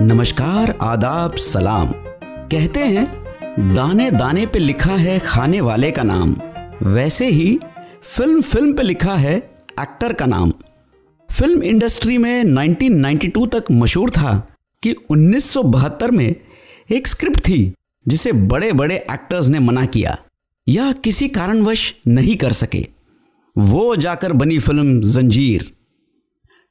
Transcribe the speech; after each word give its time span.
नमस्कार, 0.00 0.78
आदाब, 0.82 1.34
सलाम। 1.34 1.92
कहते 2.26 2.80
हैं, 2.80 3.24
दाने 3.74 4.10
दाने 4.10 4.46
पे 4.46 4.58
लिखा 4.58 4.92
है 4.92 5.18
खाने 5.18 5.60
वाले 5.60 5.90
का 5.90 6.02
नाम। 6.02 6.36
वैसे 6.82 7.26
ही, 7.26 7.58
फ़िल्म 8.02 8.42
फ़िल्म 8.42 8.72
पे 8.72 8.82
लिखा 8.82 9.14
है 9.14 9.36
एक्टर 9.80 10.12
का 10.12 10.26
नाम। 10.26 10.52
फ़िल्म 11.32 11.62
इंडस्ट्री 11.62 12.18
में 12.18 12.44
1992 12.44 13.46
तक 13.46 13.64
मशहूर 13.72 14.10
था 14.10 14.46
कि 14.82 14.96
1972 15.10 16.10
में 16.10 16.34
एक 16.90 17.06
स्क्रिप्ट 17.06 17.40
थी, 17.40 17.74
जिसे 18.08 18.32
बड़े 18.32 18.72
बड़े 18.72 18.96
एक्टर्स 18.96 19.48
ने 19.48 19.58
मना 19.58 19.86
किया। 19.86 20.18
या 20.68 20.92
किसी 20.92 21.28
कारणवश 21.28 21.96
नहीं 22.08 22.36
कर 22.36 22.52
सके। 22.52 22.88
वो 23.58 23.96
जाकर 23.96 24.32
बनी 24.32 24.58
फ़िल्म 24.58 25.00
जंजीर। 25.00 25.72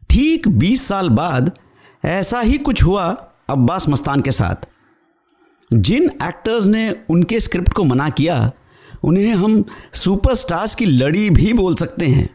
ठीक 0.09 0.47
20 0.47 0.87
साल 0.87 1.09
बाद 1.09 1.59
ऐसा 2.05 2.41
ही 2.41 2.57
कुछ 2.57 2.83
हुआ 2.83 3.15
अब्बास 3.49 3.89
मस्तान 3.89 4.21
के 4.21 4.31
साथ। 4.31 4.55
जिन 5.73 6.03
एक्टर्स 6.03 6.65
ने 6.65 6.97
उनके 7.09 7.39
स्क्रिप्ट 7.39 7.73
को 7.73 7.83
मना 7.83 8.09
किया, 8.09 8.51
उन्हें 9.03 9.33
हम 9.33 9.63
सुपरस्टार्स 9.93 10.75
की 10.75 10.85
लड़ी 10.85 11.29
भी 11.29 11.53
बोल 11.53 11.75
सकते 11.75 12.07
हैं। 12.07 12.29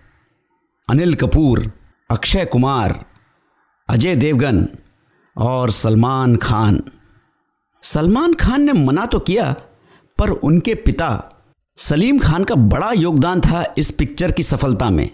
अनिल 0.90 1.14
कपूर, 1.14 1.72
अक्षय 2.10 2.44
कुमार, 2.44 3.04
अजय 3.88 4.16
देवगन 4.16 4.68
और 5.36 5.70
सलमान 5.70 6.36
खान। 6.36 6.82
सलमान 7.82 8.34
खान 8.34 8.62
ने 8.62 8.72
मना 8.72 9.06
तो 9.06 9.18
किया, 9.18 9.52
पर 10.18 10.30
उनके 10.30 10.74
पिता 10.74 11.36
सलीम 11.80 12.18
खान 12.18 12.44
का 12.44 12.54
बड़ा 12.54 12.90
योगदान 12.92 13.40
था 13.40 13.64
इस 13.78 13.90
पिक्चर 13.90 14.32
की 14.32 14.42
सफलता 14.42 14.88
में। 14.90 15.08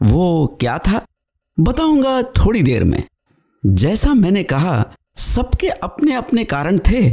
वो 0.00 0.56
क्या 0.60 0.78
था? 0.78 1.04
बताऊँगा 1.58 2.22
थोड़ी 2.22 2.62
देर 2.62 2.84
में। 2.84 3.02
जैसा 3.62 4.14
मैंने 4.14 4.42
कहा, 4.44 4.94
सबके 5.16 5.68
अपने 5.68 6.14
अपने 6.14 6.44
कारण 6.44 6.78
थे, 6.88 7.10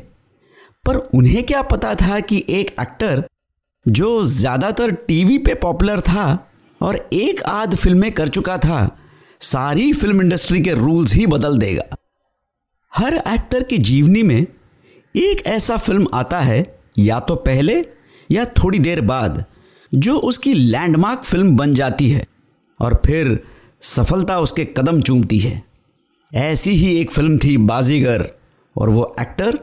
पर 0.86 0.96
उन्हें 0.96 1.44
क्या 1.44 1.62
पता 1.64 1.94
था 1.96 2.20
कि 2.20 2.44
एक 2.50 2.76
एक्टर 2.82 3.24
जो 3.86 4.24
ज़्यादातर 4.26 4.92
टीवी 4.92 5.38
पे 5.38 5.54
पॉपुलर 5.58 6.02
था 6.02 6.26
और 6.82 7.10
एक 7.14 7.44
आध 7.44 7.76
फ़िल्में 7.76 8.12
कर 8.12 8.28
चुका 8.30 8.58
था, 8.58 8.98
सारी 9.42 9.92
फ़िल्म 9.94 10.22
इंडस्ट्री 10.22 10.62
के 10.62 10.74
रूल्स 10.76 11.14
ही 11.14 11.26
बदल 11.28 11.58
देगा। 11.58 11.96
हर 12.94 13.22
एक्टर 13.28 13.64
की 13.64 13.78
जीवनी 13.80 14.24
में 14.24 14.42
एक 14.42 15.46
ऐसा 15.46 15.78
फ़िल्म 15.78 16.08
आता 16.14 16.40
है, 16.40 16.64
या 17.00 17.20
तो 17.20 17.36
पहले 17.38 17.84
या 18.32 18.46
थोड़ी 18.58 18.80
देर 18.80 19.02
बाद 19.02 19.44
जो 19.92 20.18
उसकी 20.20 20.54
लैंडमार्क 20.54 21.24
फ़िल्म 21.24 21.56
बन 21.58 21.74
जाती 21.74 22.10
है 22.10 22.26
और 22.80 23.02
फिर 23.06 23.40
सफलता 23.84 24.40
उसके 24.40 24.66
कदम 24.78 25.02
चूमती 25.02 25.40
है। 25.40 25.62
ऐसी 26.32 26.72
ही 26.72 26.96
एक 26.98 27.12
फ़िल्म 27.12 27.38
थी 27.38 27.56
बाजीगर 27.58 28.30
और 28.76 28.90
वो 28.90 29.16
एक्टर 29.20 29.60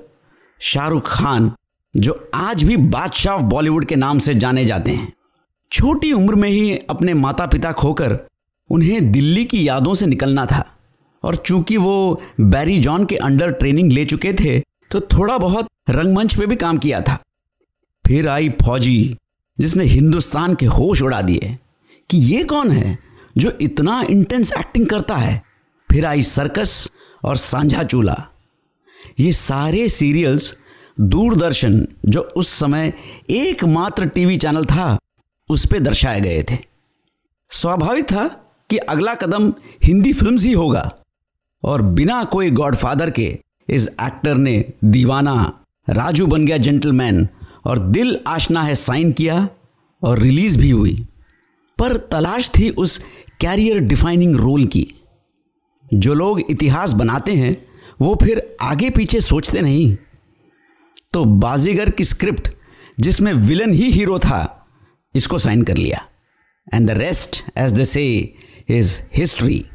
शाहरुख 0.61 1.09
खान, 1.09 1.53
जो 1.95 2.31
आज 2.35 2.63
भी 2.63 2.77
बादशाह 2.77 3.39
बॉलीवुड 3.39 3.85
के 3.85 3.97
नाम 3.97 4.19
से 4.19 4.35
जाने 4.35 4.65
जाते 4.65 4.91
हैं। 4.91 5.13
छोटी 5.73 6.13
उम्र 6.13 6.35
में 6.35 6.49
ही 6.49 6.79
अपने 6.91 7.15
माता 7.15 7.47
पिता 7.47 7.73
खोकर 7.73 8.17
उन्हें 8.71 9.11
दिल्ली 9.13 9.45
की 9.45 9.67
यादों 9.69 9.95
से 9.95 10.07
निकलना 10.07 10.47
था 10.47 10.65
और 11.25 11.37
चूँकि 11.37 11.77
वो 11.77 12.21
बैरी 12.41 12.79
जॉन 12.79 13.05
के 13.05 13.17
अंडर 13.17 13.51
ट्रेनिंग 13.53 13.93
ले 13.93 14.05
चुके 14.07 14.33
थे 14.33 14.59
तो 14.91 15.01
थोड़ा 15.01 15.39
बहुत 15.39 15.69
रंगमंच 15.91 16.35
पे 16.35 16.47
भी 16.47 16.57
काम 16.57 16.79
किया 16.79 17.01
था। 17.01 17.19
फिर 18.09 18.28
आई 18.28 18.48
फौजी, 18.48 19.17
जिसने 19.59 19.84
हिंदुस्तान 19.84 20.55
के 20.55 20.67
होश 20.67 21.03
उड़ा 21.03 21.20
दिए 21.23 21.56
कि 22.11 22.19
ये 22.19 22.45
कौन 22.45 22.70
है 22.70 22.98
जो 23.39 23.50
इतना 23.61 24.00
इंटेंस 24.11 24.53
एक्टिंग 24.53 24.87
करता 24.87 25.17
है। 25.17 25.42
फिर 25.91 26.06
आई 26.06 26.23
सर्कस 26.23 26.91
और 27.25 27.37
सांझा 27.37 27.83
चूल्हा। 27.83 28.28
ये 29.21 29.33
सारे 29.33 29.88
सीरियल्स 29.88 30.56
दूरदर्शन 31.00 31.87
जो 32.06 32.21
उस 32.21 32.49
समय 32.49 32.93
एकमात्र 33.31 34.06
टीवी 34.06 34.37
चैनल 34.37 34.65
था, 34.65 34.99
उस 35.50 35.66
पर 35.66 35.78
दर्शाए 35.78 36.21
गए 36.21 36.43
थे। 36.43 36.59
स्वाभाविक 37.50 38.04
था 38.04 38.27
कि 38.71 38.77
अगला 38.77 39.15
कदम 39.15 39.53
हिंदी 39.84 40.12
फिल्म्स 40.12 40.44
ही 40.44 40.53
होगा 40.53 40.93
और 41.62 41.83
बिना 41.83 42.25
कोई 42.25 42.50
गॉडफादर 42.50 43.10
के 43.10 43.38
इस 43.69 43.88
एक्टर 44.03 44.34
ने 44.34 44.65
दीवाना, 44.84 45.65
राजू 45.88 46.27
बन 46.27 46.47
गया 46.47 46.56
जेंटलमैन 46.56 47.28
और 47.65 47.79
दिल 47.79 48.21
आशना 48.27 48.63
है 48.63 48.75
साइन 48.75 49.13
किया 49.13 49.49
और 50.03 50.19
रिलीज़ 50.19 50.59
भी 50.59 50.71
हुई। 50.71 51.07
पर 51.79 51.97
तलाश 51.97 52.51
थी 52.59 52.71
उस 52.71 53.05
कैरियर 53.41 53.79
डिफाइनिंग 53.79 54.37
रोल 54.37 54.67
की। 54.67 54.95
जो 55.95 56.15
लोग 56.15 56.41
इतिहास 56.51 56.93
बनाते 56.93 57.33
हैं, 57.33 57.67
वो 58.01 58.19
फिर 58.23 58.57
आगे 58.61 58.91
पीछे 58.91 59.21
सोचते 59.21 59.61
नहीं। 59.61 59.97
तो 61.13 61.25
बाजीगर 61.25 61.91
की 61.91 62.05
स्क्रिप्ट, 62.05 62.49
जिसमें 63.01 63.33
विलन 63.33 63.73
ही 63.73 63.91
हीरो 63.91 64.19
था, 64.19 64.67
इसको 65.15 65.39
साइन 65.39 65.63
कर 65.63 65.77
लिया। 65.77 66.05
And 66.75 66.89
the 66.89 66.91
rest 66.91 67.45
as 67.57 67.73
they 67.73 67.85
say 67.85 68.35
is 68.69 69.01
history 69.17 69.67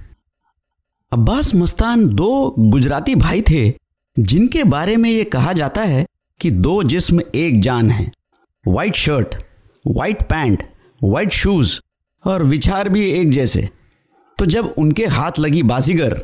Abbas 1.14 1.56
Mastan 1.56 2.08
दो 2.08 2.56
गुजराती 2.60 3.16
भाई 3.16 3.42
थे, 3.42 3.74
जिनके 4.20 4.64
बारे 4.64 4.96
में 4.96 5.10
ये 5.10 5.24
कहा 5.24 5.54
जाता 5.54 5.82
है 5.82 6.06
कि 6.44 6.52
दो 6.52 6.84
जिस्म 6.84 7.22
एक 7.36 7.62
जान 7.62 7.90
है। 7.92 8.12
White 8.68 8.96
shirt 8.96 9.36
white 9.88 10.24
pant 10.24 10.64
white 11.04 11.32
shoes 11.32 11.80
और 12.26 12.44
विचार 12.44 12.90
भी 12.90 13.06
एक 13.12 13.30
जैसे। 13.32 13.70
तो 14.38 14.46
जब 14.46 14.74
उनके 14.78 15.06
हाथ 15.06 15.40
लगी 15.40 15.64
बाजीगर 15.64 16.18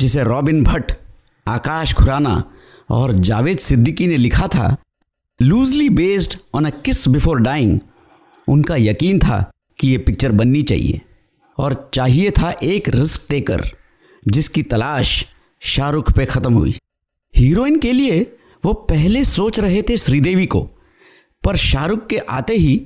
जिसे 0.00 0.24
रॉबिन 0.24 0.64
भट्ट, 0.64 0.92
आकाश 1.46 1.92
खुराना 1.92 2.42
और 2.90 3.12
जावेद 3.12 3.58
सिद्दीकी 3.58 4.06
ने 4.06 4.16
लिखा 4.16 4.48
था 4.48 4.76
लूजली 5.42 5.88
बेस्ड 5.88 6.38
ऑन 6.54 6.64
अ 6.64 6.70
किस 6.70 7.08
बिफोर 7.08 7.40
डाइंग 7.40 7.78
उनका 8.48 8.76
यकीन 8.76 9.18
था 9.18 9.50
कि 9.78 9.88
ये 9.88 9.98
पिक्चर 9.98 10.32
बननी 10.32 10.62
चाहिए। 10.62 11.00
और 11.58 11.90
चाहिए 11.94 12.30
था 12.30 12.50
एक 12.62 12.88
रिस्क 12.88 13.26
टेकर 13.30 13.66
जिसकी 14.28 14.62
तलाश 14.62 15.28
शाहरुख 15.60 16.12
पे 16.12 16.26
ख़त्म 16.26 16.54
हुई। 16.54 16.74
हीरोइन 17.36 17.78
के 17.78 17.92
लिए 17.92 18.38
वो 18.64 18.72
पहले 18.72 19.24
सोच 19.24 19.58
रहे 19.60 19.82
थे 19.82 19.96
श्रीदेवी 19.96 20.46
को, 20.46 20.60
पर 21.44 21.56
शाहरुख 21.56 22.06
के 22.06 22.18
आते 22.18 22.54
ही 22.54 22.80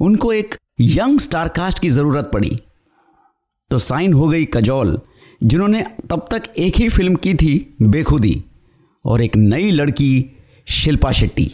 उनको 0.00 0.32
एक 0.32 0.54
यंग 0.80 1.20
स्टार 1.20 1.48
कास्ट 1.48 1.78
की 1.78 1.88
ज़रूरत 1.88 2.30
पड़ी। 2.32 2.56
तो 3.70 3.78
साइन 3.78 4.12
हो 4.12 4.28
गई 4.28 4.44
कजौल, 4.44 4.98
जिन्होंने 5.42 5.82
तब 6.10 6.26
तक 6.30 6.42
एक 6.58 6.76
ही 6.76 6.88
फ़िल्म 6.88 7.14
की 7.14 7.34
थी, 7.34 7.76
बेखुदी, 7.82 8.42
और 9.04 9.22
एक 9.22 9.36
नई 9.36 9.70
लड़की, 9.70 10.36
शिल्पा 10.68 11.12
शेट्टी। 11.12 11.50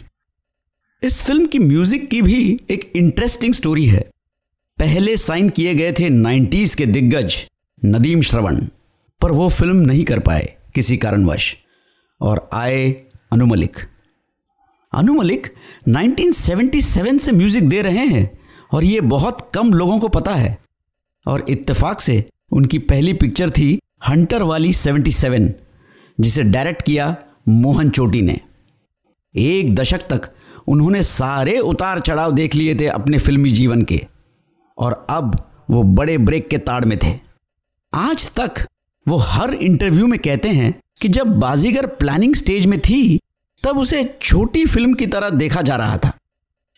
इस 1.03 1.21
फ़िल्म 1.23 1.45
की 1.45 1.59
म्यूज़िक 1.59 2.09
की 2.09 2.21
भी 2.21 2.59
एक 2.69 2.91
इंटरेस्टिंग 2.95 3.53
स्टोरी 3.53 3.85
है। 3.85 3.99
पहले 4.77 5.15
साइन 5.17 5.49
किए 5.49 5.75
गए 5.75 5.91
थे 5.91 6.09
90s 6.09 6.75
के 6.75 6.85
दिग्गज 6.85 7.35
नदीम 7.85 8.21
श्रवण, 8.21 8.59
पर 9.21 9.31
वो 9.31 9.49
फ़िल्म 9.49 9.77
नहीं 9.77 10.03
कर 10.03 10.19
पाए 10.19 10.55
किसी 10.75 10.97
कारणवश, 10.97 11.55
और 12.21 12.47
आए 12.53 12.95
अनु 13.31 13.45
मलिक 13.45 13.77
अनु 14.93 15.13
मलिक 15.13 15.47
1977 15.89 17.19
से 17.19 17.31
म्यूज़िक 17.31 17.67
दे 17.69 17.81
रहे 17.81 18.05
हैं 18.07 18.29
और 18.73 18.83
ये 18.83 19.01
बहुत 19.03 19.49
कम 19.53 19.73
लोगों 19.73 19.99
को 19.99 20.07
पता 20.09 20.35
है। 20.35 20.57
और 21.25 21.43
इत्तेफाक 21.49 22.01
से 22.01 22.23
उनकी 22.51 22.77
पहली 22.79 23.13
पिक्चर 23.13 23.49
थी 23.49 23.79
हंटर 24.09 24.43
वाली 24.43 24.71
77 24.73 25.51
जिसे 26.17 26.43
डायरेक्ट 26.43 26.81
किया 26.81 27.15
मोहन 27.47 27.89
चोटी 27.89 28.21
ने। 28.21 28.39
एक 29.35 29.75
दशक 29.75 30.07
तक 30.09 30.29
उन्होंने 30.67 31.03
सारे 31.03 31.57
उतार 31.59 31.99
चढ़ाव 31.99 32.31
देख 32.31 32.55
लिए 32.55 32.75
थे 32.75 32.87
अपने 32.87 33.17
फिल्मी 33.17 33.49
जीवन 33.49 33.81
के, 33.81 34.01
और 34.77 35.05
अब 35.09 35.35
वो 35.69 35.83
बड़े 35.83 36.17
ब्रेक 36.17 36.47
के 36.49 36.57
ताड़ 36.59 36.83
में 36.85 36.97
थे। 36.97 37.13
आज 37.93 38.31
तक 38.35 38.65
वो 39.05 39.17
हर 39.17 39.53
इंटरव्यू 39.53 40.07
में 40.07 40.19
कहते 40.19 40.49
हैं 40.49 40.73
कि 41.01 41.07
जब 41.09 41.39
बाजीगर 41.39 41.85
प्लानिंग 41.95 42.35
स्टेज 42.35 42.65
में 42.65 42.79
थी 42.79 43.19
तब 43.67 43.77
उसे 43.77 44.17
छोटी 44.21 44.65
फ़िल्म 44.65 44.93
की 44.93 45.07
तरह 45.07 45.29
देखा 45.29 45.61
जा 45.61 45.75
रहा 45.75 45.97
था। 45.97 46.13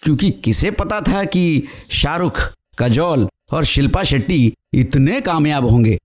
क्योंकि 0.04 0.32
किसे 0.32 0.72
पता 0.72 1.02
था 1.02 1.24
कि 1.24 1.64
शाहरुख, 1.90 2.54
कजौल 2.80 3.30
और 3.52 3.64
शिल्पा 3.64 4.04
शेट्टी 4.04 4.54
इतने 4.74 5.22
कामयाब 5.22 5.66
होंगे? 5.66 6.00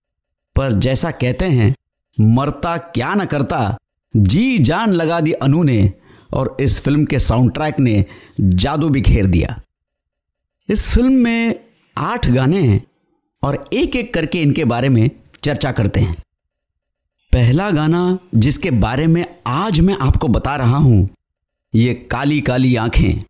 पर 0.57 0.73
जैसा 0.73 1.11
कहते 1.11 1.45
हैं, 1.45 1.75
मरता 2.21 2.77
क्या 2.77 3.15
न 3.15 3.25
करता, 3.25 3.79
जी 4.17 4.59
जान 4.59 4.91
लगा 4.91 5.21
दी 5.21 5.33
अनु 5.33 5.63
ने 5.63 5.93
और 6.35 6.57
इस 6.61 6.81
फ़िल्म 6.81 7.05
के 7.05 7.19
साउंड 7.19 7.55
ट्रैक 7.55 7.81
ने 7.81 8.05
जादू 8.41 8.89
बिखेर 8.89 9.27
दिया। 9.27 9.61
इस 10.69 10.91
फ़िल्म 10.91 11.13
में 11.13 11.65
आठ 11.99 12.31
गाने 12.31 12.61
हैं 12.61 12.87
और 13.43 13.69
एक 13.73 13.97
एक 13.97 14.15
करके 14.15 14.43
इनके 14.43 14.65
बारे 14.65 14.89
में 14.89 15.11
चर्चा 15.43 15.73
करते 15.73 16.01
हैं। 16.01 16.17
पहला 17.35 17.71
गाना 17.71 18.01
जिसके 18.35 18.71
बारे 18.73 19.07
में 19.07 19.25
आज 19.47 19.79
मैं 19.81 19.97
आपको 20.03 20.29
बता 20.29 20.55
रहा 20.57 20.77
हूँ, 20.77 21.09
ये 21.75 21.95
काली 22.11 22.41
काली 22.41 22.75
आँखें। 22.77 23.23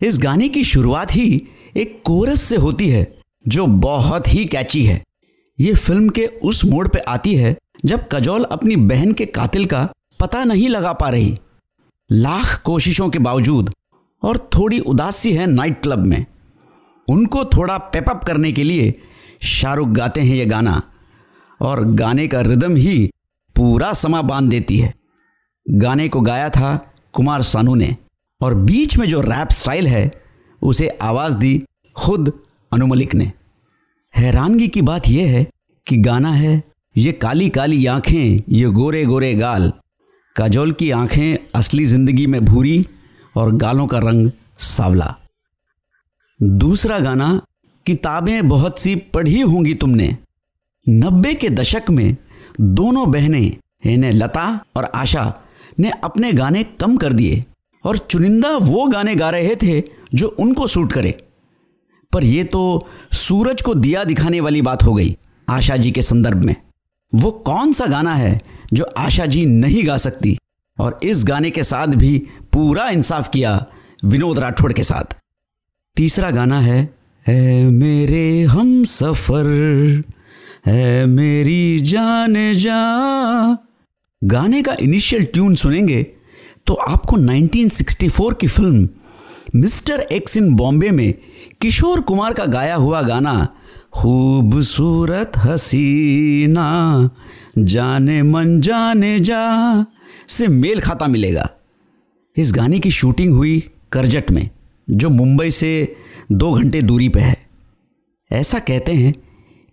इस 0.00 0.18
गाने 0.18 0.48
की 0.48 0.62
शुरुआत 0.64 1.14
ही 1.14 1.42
एक 1.76 2.00
कोरस 2.04 2.42
से 2.42 2.56
होती 2.56 2.88
है, 2.88 3.02
जो 3.44 3.66
बहुत 3.66 4.28
ही 4.28 4.44
कैची 4.44 4.84
है। 4.86 5.02
ये 5.58 5.74
फ़िल्म 5.74 6.08
के 6.08 6.26
उस 6.26 6.64
मोड़ 6.64 6.86
पे 6.88 6.98
आती 6.98 7.34
है, 7.34 7.56
जब 7.84 8.08
कजोल 8.12 8.44
अपनी 8.44 8.76
बहन 8.76 9.12
के 9.12 9.26
कातिल 9.26 9.66
का 9.66 9.88
पता 10.20 10.44
नहीं 10.44 10.68
लगा 10.68 10.92
पा 10.92 11.08
रही। 11.08 11.36
लाख 12.10 12.60
कोशिशों 12.64 13.10
के 13.10 13.18
बावजूद, 13.20 13.74
और 14.22 14.48
थोड़ी 14.54 14.80
उदासी 14.80 15.32
है 15.32 15.46
नाइट 15.48 15.82
क्लब 15.82 16.04
में। 16.04 16.24
उनको 17.08 17.44
थोड़ा 17.56 17.78
पेपअप 17.78 18.24
करने 18.24 18.52
के 18.52 18.64
लिए 18.64 18.92
शाहरुख 19.42 19.88
गाते 19.90 20.20
हैं 20.20 20.36
ये 20.36 20.46
गाना, 20.46 20.82
और 21.60 21.84
गाने 21.86 22.28
का 22.28 22.40
रिदम 22.42 22.76
ही 22.76 23.10
पूरा 23.60 23.92
समा 23.92 24.20
बाँध 24.22 24.48
देती 24.50 24.78
है। 24.78 24.92
गाने 25.66 26.08
को 26.08 26.20
गाया 26.20 26.48
था 26.50 26.68
कुमार 27.12 27.42
सानू 27.42 27.74
ने 27.74 27.96
और 28.40 28.54
बीच 28.54 28.96
में 28.98 29.06
जो 29.08 29.20
रैप 29.20 29.50
स्टाइल 29.50 29.86
है, 29.86 30.10
उसे 30.62 30.88
आवाज़ 30.88 31.36
दी 31.36 31.60
खुद 31.96 32.32
अनुमलिक 32.72 33.14
ने। 33.14 33.32
हैरानगी 34.14 34.68
की 34.68 34.82
बात 34.82 35.08
यह 35.08 35.30
है 35.30 35.44
कि 35.86 35.96
गाना 35.96 36.32
है, 36.32 36.62
ये 36.96 37.12
काली 37.12 37.48
काली 37.48 37.84
आँखें, 37.86 38.38
ये 38.48 38.66
गोरे 38.66 39.04
गोरे 39.04 39.34
गाल। 39.34 39.72
काजोल 40.36 40.72
की 40.72 40.90
आँखें 40.90 41.36
असली 41.54 41.84
ज़िंदगी 41.84 42.26
में 42.26 42.44
भूरी 42.44 42.86
और 43.36 43.54
गालों 43.56 43.86
का 43.86 43.98
रंग 43.98 44.30
सावला। 44.58 45.14
दूसरा 46.42 46.98
गाना, 46.98 47.40
किताबें 47.86 48.48
बहुत 48.48 48.78
सी 48.78 48.96
पढ़ी 48.96 49.40
होंगी 49.40 49.74
तुमने। 49.74 50.16
नब्बे 50.88 51.34
के 51.34 51.50
दशक 51.50 51.90
में 51.90 52.16
दोनों 52.60 53.10
बहनें, 53.10 53.56
यानी 53.86 54.10
लता 54.10 54.64
और 54.76 54.84
आशा, 54.84 55.34
ने 55.80 55.90
अपने 56.04 56.32
गाने 56.32 56.62
कम 56.62 56.96
कर 56.96 57.12
दिए। 57.12 57.42
और 57.84 57.98
चुनिंदा 57.98 58.56
वो 58.56 58.86
गाने 58.86 59.14
गा 59.14 59.30
रहे 59.30 59.56
थे 59.56 59.82
जो 60.14 60.26
उनको 60.28 60.66
सूट 60.66 60.92
करे। 60.92 61.18
पर 62.12 62.24
यह 62.24 62.44
तो 62.44 62.86
सूरज 63.12 63.62
को 63.62 63.74
दिया 63.74 64.04
दिखाने 64.04 64.40
वाली 64.40 64.62
बात 64.62 64.82
हो 64.82 64.94
गई 64.94 65.16
आशा 65.48 65.76
जी 65.76 65.90
के 65.90 66.02
संदर्भ 66.02 66.36
में। 66.36 66.56
वो 67.14 67.30
कौन 67.30 67.72
सा 67.72 67.86
गाना 67.86 68.14
है 68.14 68.40
जो 68.72 68.86
आशा 68.98 69.26
जी 69.26 69.46
नहीं 69.46 69.86
गा 69.86 69.96
सकती? 69.96 70.38
और 70.78 70.98
इस 71.02 71.24
गाने 71.24 71.50
के 71.50 71.62
साथ 71.62 71.86
भी 71.86 72.22
पूरा 72.52 72.88
इंसाफ 72.88 73.28
किया 73.28 73.66
विनोद 74.04 74.38
राठौड़ 74.38 74.72
के 74.72 74.82
साथ। 74.82 75.16
तीसरा 75.96 76.30
गाना 76.30 76.60
है 76.60 76.94
है 77.26 77.64
मेरे 77.64 78.42
हम 78.42 78.84
सफ़र। 78.84 80.02
है 80.66 81.06
मेरी 81.06 81.78
जान 81.78 82.34
जा। 82.54 82.80
गाने 84.22 84.62
का 84.62 84.76
इनिशियल 84.80 85.24
ट्यून 85.24 85.54
सुनेंगे 85.54 86.02
तो 86.66 86.74
आपको 86.74 87.16
1964 87.16 88.34
की 88.40 88.46
film 88.46 88.88
mister 89.54 90.00
X 90.12 90.36
in 90.36 90.54
Bombay 90.54 90.90
में 90.90 91.14
किशोर 91.60 92.00
कुमार 92.00 92.32
का 92.32 92.44
गाया 92.46 92.74
हुआ 92.74 93.00
गाना, 93.02 93.48
खूबसूरत 93.92 95.32
हसीना, 95.36 96.66
जाने 97.58 98.22
मन 98.22 98.60
जाने 98.60 99.18
जा 99.20 99.86
से 100.28 100.48
मेल 100.48 100.80
खाता 100.80 101.06
मिलेगा। 101.06 101.48
इस 102.36 102.52
गाने 102.52 102.78
की 102.78 102.90
शूटिंग 102.90 103.34
हुई 103.34 103.62
करजट 103.92 104.30
में, 104.30 104.48
जो 104.90 105.10
मुंबई 105.10 105.50
से 105.50 105.96
दो 106.32 106.52
घंटे 106.52 106.82
दूरी 106.82 107.08
पे 107.08 107.20
है। 107.20 107.36
ऐसा 108.30 108.58
कहते 108.58 108.92
हैं 108.92 109.14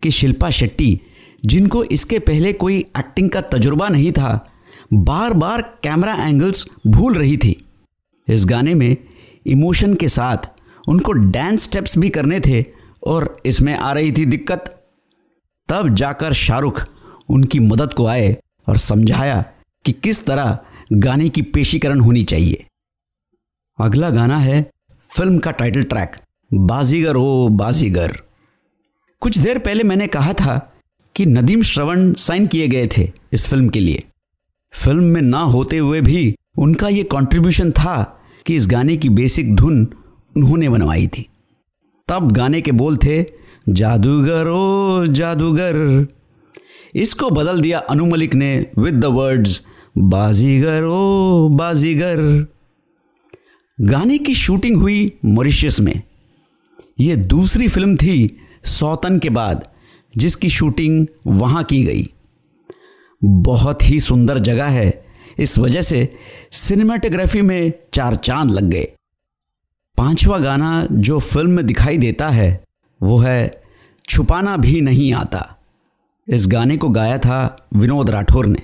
कि 0.03 0.11
शिल्पा 0.11 0.49
शेट्टी, 0.49 0.99
जिनको 1.45 1.83
इसके 1.83 2.19
पहले 2.19 2.53
कोई 2.53 2.77
एक्टिंग 2.97 3.29
का 3.29 3.41
तजुर्बा 3.44 3.88
नहीं 3.89 4.11
था 4.11 4.47
बार 4.94 5.33
बार 5.33 5.61
कैमरा 5.83 6.13
एंगल्स 6.17 6.65
भूल 6.88 7.13
रही 7.13 7.38
थी। 7.38 7.55
इस 8.27 8.45
गाने 8.45 8.73
में 8.73 8.95
इमोशन 9.45 9.94
के 9.94 10.09
साथ 10.09 10.49
उनको 10.89 11.11
डांस 11.11 11.63
स्टेप्स 11.63 11.97
भी 11.97 12.09
करने 12.09 12.39
थे 12.39 12.63
और 13.07 13.33
इसमें 13.45 13.73
आ 13.75 13.91
रही 13.94 14.11
थी 14.11 14.25
दिक्कत। 14.25 14.69
तब 15.69 15.94
जाकर 15.95 16.33
शाहरुख 16.33 16.85
उनकी 17.29 17.59
मदद 17.59 17.94
को 17.94 18.05
आए 18.05 18.35
और 18.67 18.77
समझाया 18.77 19.44
कि 19.85 19.91
किस 19.94 20.25
तरह 20.25 20.57
गाने 20.94 21.29
की 21.29 21.41
पेशीकरण 21.41 21.99
होनी 21.99 22.23
चाहिए। 22.23 22.65
अगला 23.79 24.09
गाना 24.09 24.38
है 24.38 24.61
फ़िल्म 25.07 25.39
का 25.39 25.51
टाइटल 25.51 25.83
ट्रैक 25.83 26.15
बाजीगर 26.51 27.15
ओ 27.15 27.47
बाजीगर। 27.49 28.15
कुछ 29.21 29.37
देर 29.37 29.57
पहले 29.59 29.83
मैंने 29.83 30.07
कहा 30.07 30.33
था 30.33 30.73
कि 31.15 31.25
नदीम 31.25 31.61
श्रवण 31.61 32.13
साइन 32.13 32.45
किए 32.47 32.67
गए 32.67 32.89
थे 32.97 33.11
इस 33.33 33.47
फ़िल्म 33.47 33.69
के 33.69 33.79
लिए। 33.79 34.03
फ़िल्म 34.73 35.03
में 35.03 35.21
ना 35.21 35.39
होते 35.39 35.77
हुए 35.77 36.01
भी 36.01 36.35
उनका 36.57 36.87
ये 36.87 37.03
कंट्रीब्यूशन 37.03 37.71
था 37.71 38.21
कि 38.45 38.55
इस 38.55 38.67
गाने 38.67 38.97
की 38.97 39.09
बेसिक 39.09 39.55
धुन 39.55 39.87
उन्होंने 40.37 40.69
बनवाई 40.69 41.07
थी। 41.07 41.27
तब 42.07 42.31
गाने 42.31 42.61
के 42.61 42.71
बोल 42.71 42.97
थे, 42.97 43.25
जादूगर 43.69 44.47
ओ 44.47 45.05
जादूगर। 45.05 46.07
इसको 46.95 47.29
बदल 47.29 47.61
दिया 47.61 47.79
अनु 47.79 48.05
मलिक 48.05 48.35
ने 48.35 48.65
विद 48.77 48.93
द 48.93 49.05
वर्ड्स 49.05 49.65
बाजीगर 49.97 50.83
ओ 50.83 51.49
बाजीगर। 51.49 52.47
गाने 53.81 54.17
की 54.17 54.33
शूटिंग 54.33 54.77
हुई 54.77 55.13
मॉरिशस 55.25 55.79
में। 55.79 56.01
यह 56.99 57.15
दूसरी 57.15 57.67
फ़िल्म 57.67 57.95
थी 57.95 58.37
सौतन 58.67 59.19
के 59.19 59.29
बाद 59.29 59.69
जिसकी 60.17 60.49
शूटिंग 60.49 61.07
वहाँ 61.27 61.63
की 61.63 61.83
गई। 61.83 62.13
बहुत 63.23 63.89
ही 63.89 63.99
सुंदर 63.99 64.39
जगह 64.39 64.65
है। 64.65 65.05
इस 65.39 65.57
वजह 65.57 65.81
से 65.81 66.13
सिनेमाटोग्राफी 66.51 67.41
में 67.41 67.73
चार 67.93 68.15
चाँद 68.15 68.51
लग 68.51 68.63
गए। 68.63 68.91
पांचवा 69.97 70.37
गाना 70.37 70.87
जो 70.91 71.19
फ़िल्म 71.19 71.51
में 71.51 71.65
दिखाई 71.65 71.97
देता 71.97 72.29
है, 72.29 72.63
वो 73.03 73.17
है 73.17 73.61
छुपाना 74.09 74.57
भी 74.57 74.81
नहीं 74.81 75.13
आता। 75.13 75.57
इस 76.27 76.47
गाने 76.47 76.77
को 76.77 76.89
गाया 76.89 77.17
था 77.17 77.69
विनोद 77.73 78.09
राठौर 78.09 78.45
ने। 78.45 78.61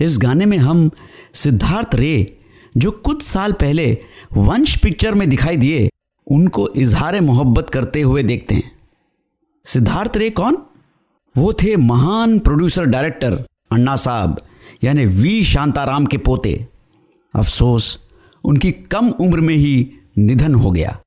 इस 0.00 0.18
गाने 0.18 0.44
में 0.44 0.58
हम 0.58 0.90
सिद्धार्थ 1.34 1.88
रे, 1.94 2.38
जो 2.76 2.90
कुछ 2.90 3.22
साल 3.22 3.52
पहले 3.52 3.98
वंश 4.32 4.76
पिक्चर 4.76 5.14
में 5.14 5.28
दिखाई 5.28 5.56
दिए, 5.56 5.90
उनको 6.26 6.68
इजहार 6.68 7.20
मोहब्बत 7.20 7.70
करते 7.70 8.02
हुए 8.02 8.22
देखते 8.22 8.54
हैं। 8.54 8.75
सिद्धार्थ 9.66 10.16
रे 10.16 10.30
कौन? 10.30 10.56
वो 11.36 11.52
थे 11.52 11.76
महान 11.76 12.38
प्रोड्यूसर 12.38 12.84
डायरेक्टर 12.84 13.32
अन्ना 13.72 13.96
साहब, 13.96 14.40
यानी 14.84 15.04
वी. 15.04 15.42
शांताराम 15.44 16.06
के 16.06 16.16
पोते। 16.16 16.66
अफसोस, 17.34 17.98
उनकी 18.44 18.72
कम 18.72 19.08
उम्र 19.10 19.40
में 19.40 19.54
ही 19.54 19.90
निधन 20.18 20.54
हो 20.54 20.70
गया। 20.70 20.98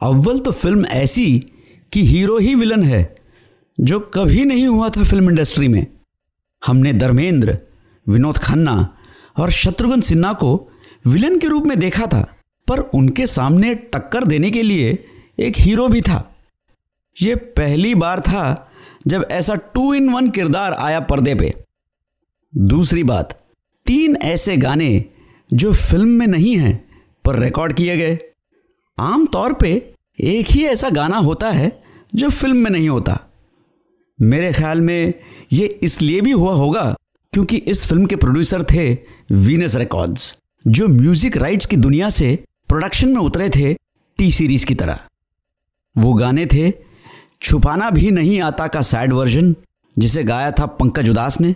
अव्वल 0.00 0.38
तो 0.38 0.52
फ़िल्म 0.52 0.86
ऐसी 0.86 1.38
कि 1.92 2.04
हीरो 2.04 2.38
ही 2.38 2.54
विलन 2.54 2.82
है, 2.82 3.16
जो 3.80 4.00
कभी 4.00 4.44
नहीं 4.44 4.66
हुआ 4.66 4.88
था 4.88 5.02
फ़िल्म 5.02 5.30
इंडस्ट्री 5.30 5.68
में। 5.68 5.86
हमने 6.66 6.92
धर्मेंद्र, 6.92 7.58
विनोद 8.08 8.38
खन्ना 8.38 8.96
और 9.36 9.50
शत्रुघ्न 9.50 10.00
सिन्हा 10.00 10.32
को 10.32 10.70
विलन 11.06 11.38
के 11.38 11.46
रूप 11.46 11.66
में 11.66 11.78
देखा 11.78 12.06
था, 12.06 12.36
पर 12.68 12.78
उनके 12.78 13.26
सामने 13.26 13.74
टक्कर 13.74 14.24
देने 14.24 14.50
के 14.50 14.62
लिए 14.62 15.04
एक 15.38 15.58
हीरो 15.58 15.88
भी 15.88 16.00
था। 16.00 16.35
यह 17.16 17.36
पहली 17.56 17.94
बार 17.94 18.20
था 18.20 18.70
जब 19.06 19.26
ऐसा 19.30 19.54
टू 19.74 19.92
इन 19.94 20.08
वन 20.10 20.28
किरदार 20.30 20.72
आया 20.72 21.00
पर्दे 21.00 21.34
पे। 21.34 21.52
दूसरी 22.52 23.02
बात, 23.04 23.32
तीन 23.86 24.16
ऐसे 24.16 24.56
गाने 24.56 25.04
जो 25.50 25.72
फ़िल्म 25.72 26.08
में 26.08 26.26
नहीं 26.26 26.56
हैं, 26.56 26.84
पर 27.24 27.38
रिकॉर्ड 27.38 27.72
किए 27.72 27.96
गए। 27.96 28.18
आमतौर 28.98 29.52
पे 29.52 29.70
एक 30.20 30.46
ही 30.46 30.64
ऐसा 30.64 30.88
गाना 30.90 31.16
होता 31.18 31.50
है 31.50 31.70
जो 32.14 32.30
फ़िल्म 32.30 32.56
में 32.56 32.70
नहीं 32.70 32.88
होता। 32.88 33.18
मेरे 34.18 34.52
ख्याल 34.52 34.80
में 34.80 35.14
ये 35.52 35.66
इसलिए 35.82 36.20
भी 36.20 36.30
हुआ 36.32 36.52
होगा 36.54 36.94
क्योंकि 37.32 37.56
इस 37.56 37.84
फ़िल्म 37.86 38.06
के 38.06 38.16
प्रोड्यूसर 38.16 38.62
थे 38.64 38.92
वीनस 39.32 39.76
रिकॉर्ड्स 39.76 40.36
जो 40.64 40.88
म्यूज़िक 40.88 41.36
राइट्स 41.36 41.66
की 41.66 41.76
दुनिया 41.76 42.08
से 42.10 42.34
प्रोडक्शन 42.68 43.08
में 43.08 43.20
उतरे 43.20 43.48
थे 43.50 43.72
टी 44.18 44.30
सीरीज़ 44.30 44.66
की 44.66 44.74
तरह। 44.74 45.00
वो 45.96 46.12
गाने 46.14 46.46
थे 46.46 46.70
छुपाना 47.42 47.90
भी 47.90 48.10
नहीं 48.10 48.40
आता 48.40 48.66
का 48.66 48.82
सैड 48.82 49.12
वर्जन, 49.12 49.56
जिसे 49.98 50.24
गाया 50.24 50.50
था 50.50 50.66
पंकज 50.66 51.08
उदास 51.08 51.40
ने। 51.40 51.54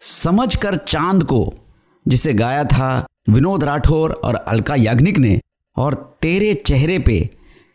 समझ 0.00 0.56
कर 0.56 0.76
चाँद 0.76 1.24
को, 1.24 1.54
जिसे 2.08 2.34
गाया 2.34 2.64
था 2.64 3.06
विनोद 3.30 3.64
राठौर 3.64 4.12
और 4.12 4.34
अलका 4.34 4.74
याग्निक 4.74 5.18
ने, 5.18 5.40
और 5.76 6.18
तेरे 6.22 6.54
चेहरे 6.54 6.98
पे, 6.98 7.30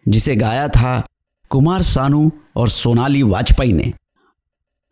जिसे 0.08 0.36
गाया 0.36 0.68
था 0.68 1.08
कुमार 1.50 1.82
सानू 1.82 2.32
और 2.56 2.70
सोनाली 2.70 3.24
वाजपेयी 3.24 3.74
ने। 3.74 3.94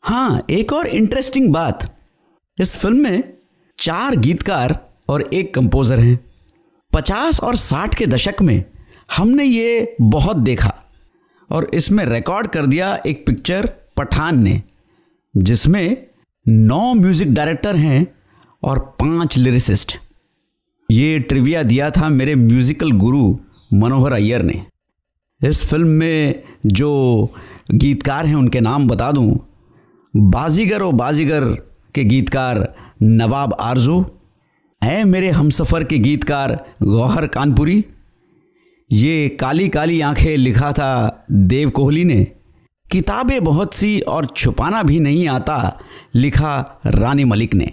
हाँ 0.01 0.45
एक 0.49 0.73
और 0.73 0.87
इंटरेस्टिंग 0.87 1.53
बात। 1.53 1.97
इस 2.59 2.77
फ़िल्म 2.77 2.97
में 2.97 3.33
चार 3.79 4.15
गीतकार 4.15 4.89
और 5.09 5.21
एक 5.21 5.53
कंपोजर 5.53 5.99
हैं। 5.99 6.19
पचास 6.93 7.39
और 7.39 7.55
साठ 7.55 7.95
के 7.95 8.05
दशक 8.05 8.35
में 8.41 8.65
हमने 9.17 9.43
ये 9.43 9.95
बहुत 10.01 10.37
देखा। 10.37 10.79
और 11.53 11.69
इसमें 11.73 12.03
रिकॉर्ड 12.05 12.47
कर 12.47 12.65
दिया 12.65 12.95
एक 13.05 13.25
पिक्चर 13.27 13.69
पठान 13.97 14.39
ने, 14.43 14.61
जिसमें 15.33 15.97
नौ 16.45 16.93
म्यूज़िक 16.93 17.33
डायरेक्टर 17.33 17.75
हैं 17.75 18.05
और 18.63 18.79
पाँच 18.99 19.37
लिरिसिस्ट 19.37 19.97
ये 20.89 21.19
ट्रिविया 21.19 21.63
दिया 21.63 21.89
था 21.91 22.09
मेरे 22.09 22.35
म्यूजिकल 22.35 22.91
गुरु 22.91 23.35
मनोहर 23.73 24.13
अय्यर 24.13 24.41
ने। 24.41 24.61
इस 25.41 25.63
फ़िल्म 25.65 25.87
में 25.89 26.43
जो 26.65 27.29
गीतकार 27.71 28.25
हैं, 28.25 28.35
उनके 28.35 28.59
नाम 28.59 28.87
बता 28.87 29.11
दूँ। 29.11 29.39
बाजीगर 30.13 30.81
और 30.81 30.93
बाजीगर 30.93 31.45
के 31.95 32.03
गीतकार 32.03 32.67
नवाब 33.01 33.55
आरज़ू 33.61 34.05
ऐ 34.81 35.03
मेरे 35.03 35.29
हमसफ़र 35.29 35.83
के 35.83 35.97
गीतकार 35.97 36.55
गौहर 36.83 37.27
कानपुरी। 37.27 37.83
ये 38.93 39.29
काली 39.29 39.69
काली 39.69 40.01
आँखें 40.01 40.37
लिखा 40.37 40.71
था 40.71 41.25
देव 41.31 41.69
कोहली 41.69 42.03
ने। 42.03 42.23
किताबें 42.91 43.43
बहुत 43.43 43.73
सी 43.73 43.99
और 43.99 44.25
छुपाना 44.25 44.83
भी 44.83 44.99
नहीं 44.99 45.27
आता, 45.27 45.79
लिखा 46.15 46.79
रानी 46.85 47.23
मलिक 47.23 47.53
ने। 47.53 47.71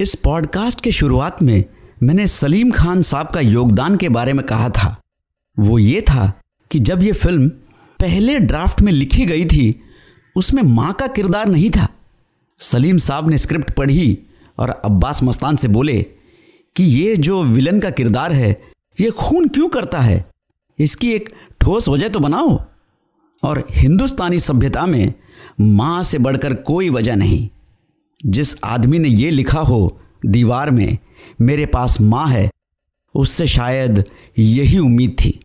इस 0.00 0.14
पॉडकास्ट 0.14 0.80
के 0.80 0.92
शुरुआत 0.92 1.42
में 1.42 1.64
मैंने 2.02 2.26
सलीम 2.26 2.70
खान 2.70 3.02
साहब 3.02 3.26
का 3.26 3.40
योगदान 3.40 3.96
के 3.96 4.08
बारे 4.08 4.32
में 4.32 4.46
कहा 4.46 4.68
था। 4.68 5.00
वो 5.58 5.78
ये 5.78 6.00
था 6.00 6.32
कि 6.70 6.78
जब 6.78 7.02
ये 7.02 7.12
फ़िल्म 7.12 7.48
पहले 8.00 8.38
ड्राफ्ट 8.38 8.82
में 8.82 8.92
लिखी 8.92 9.26
गई 9.26 9.44
थी, 9.44 9.82
उसमें 10.36 10.62
माँ 10.62 10.92
का 10.92 11.06
किरदार 11.06 11.46
नहीं 11.46 11.70
था। 11.70 11.88
सलीम 12.58 12.98
साहब 12.98 13.30
ने 13.30 13.38
स्क्रिप्ट 13.38 13.70
पढ़ी 13.70 14.18
और 14.58 14.70
अब्बास 14.84 15.22
मस्तान 15.22 15.56
से 15.56 15.68
बोले 15.68 16.02
कि 16.76 16.84
ये 16.84 17.16
जो 17.16 17.42
विलन 17.42 17.80
का 17.80 17.90
किरदार 17.90 18.32
है 18.32 18.69
ये 19.00 19.10
खून 19.10 19.48
क्यों 19.48 19.68
करता 19.68 19.98
है? 19.98 20.30
इसकी 20.78 21.12
एक 21.12 21.30
ठोस 21.60 21.88
वजह 21.88 22.08
तो 22.08 22.20
बनाओ। 22.20 22.64
और 23.42 23.66
हिंदुस्तानी 23.70 24.40
सभ्यता 24.40 24.86
में 24.86 25.14
माँ 25.60 26.02
से 26.02 26.18
बढ़कर 26.18 26.54
कोई 26.54 26.90
वजह 26.90 27.16
नहीं। 27.16 27.48
जिस 28.26 28.64
आदमी 28.64 28.98
ने 28.98 29.08
ये 29.08 29.30
लिखा 29.30 29.60
हो 29.60 30.00
दीवार 30.26 30.70
में, 30.70 30.98
मेरे 31.40 31.66
पास 31.66 32.00
माँ 32.00 32.28
है, 32.28 32.50
उससे 33.14 33.46
शायद 33.46 34.04
यही 34.38 34.78
उम्मीद 34.78 35.16
थी। 35.24 35.40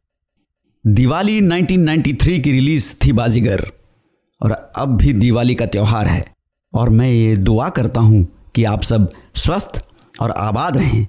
दिवाली 0.88 1.42
1993 1.42 2.40
की 2.40 2.52
रिलीज़ 2.52 2.96
थी 3.06 3.12
बाजीगर, 3.12 3.68
और 4.42 4.72
अब 4.78 4.98
भी 4.98 5.14
दिवाली 5.14 5.56
का 5.56 5.66
त्यौहार 5.66 6.08
है। 6.08 6.36
और 6.74 6.90
मैं 6.90 7.10
ये 7.10 7.38
दुआ 7.38 7.70
करता 7.70 8.02
हूँ 8.02 8.28
कि 8.56 8.64
आप 8.64 8.82
सब 8.82 9.10
स्वस्थ 9.36 9.86
और 10.22 10.32
आबाद 10.32 10.78
रहें। 10.78 11.08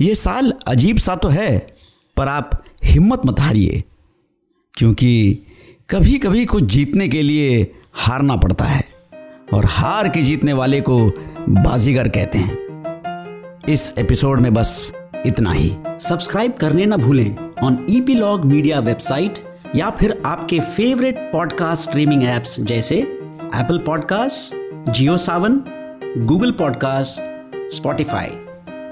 ये 0.00 0.14
साल 0.14 0.52
अजीब 0.66 0.96
सा 0.96 1.16
तो 1.16 1.28
है, 1.28 1.66
पर 2.16 2.28
आप 2.28 2.50
हिम्मत 2.84 3.22
मत 3.26 3.40
हारिए, 3.40 3.82
क्योंकि 4.74 5.38
कभी 5.90 6.18
कभी 6.18 6.44
कुछ 6.46 6.62
जीतने 6.62 7.08
के 7.08 7.22
लिए 7.22 7.74
हारना 7.92 8.36
पड़ता 8.36 8.64
है, 8.64 8.84
और 9.54 9.64
हार 9.64 10.08
के 10.08 10.22
जीतने 10.22 10.52
वाले 10.52 10.80
को 10.80 10.98
बाजीगर 11.48 12.08
कहते 12.08 12.38
हैं। 12.38 13.64
इस 13.68 13.94
एपिसोड 13.98 14.40
में 14.40 14.54
बस 14.54 14.92
इतना 15.26 15.52
ही। 15.52 15.76
सब्सक्राइब 16.00 16.52
करने 16.52 16.86
ना 16.86 16.96
भूलें 16.96 17.52
ऑन 17.62 17.86
ईपीलॉग 17.90 18.44
मीडिया 18.44 18.80
वेबसाइट 18.80 19.38
या 19.76 19.90
फिर 19.90 20.22
आपके 20.26 20.60
फेवरेट 20.60 21.18
पॉडकास्ट 21.32 21.88
स्ट्रीमिंग 21.88 22.22
एप्स 22.22 22.60
जैसे 22.60 22.96
Apple 22.96 23.78
podcast 23.78 24.54
Jio 24.90 25.16
Saavn 25.16 25.62
Google 26.26 26.50
podcast 26.50 27.20
Spotify 27.74 28.45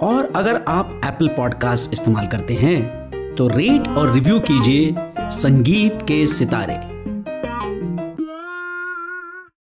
और 0.04 0.32
अगर 0.36 0.64
आप 0.68 1.00
एप्पल 1.04 1.28
पॉडकास्ट 1.28 1.92
इस्तेमाल 1.92 2.26
करते 2.26 2.54
हैं 2.54 3.34
तो 3.34 3.48
रेट 3.48 3.88
और 3.88 4.12
रिव्यू 4.12 4.40
कीजिए 4.40 4.94
संगीत 5.20 5.98
के 6.02 6.26
सितारे। 6.26 6.93